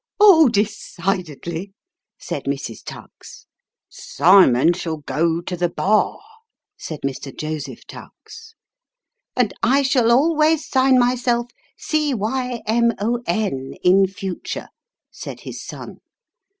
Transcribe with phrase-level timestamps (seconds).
[0.19, 1.73] 'Oh, decidedly,"
[2.17, 2.79] said Mrs.
[2.83, 3.45] Tuggs.'
[4.17, 6.17] Simon shall go to the bar,"
[6.75, 7.31] said Mr.
[7.37, 8.55] Joseph Tuggs.'
[9.37, 12.63] And I shall always sign myself' Cymon'
[13.85, 14.69] in future,"
[15.11, 15.99] said his son.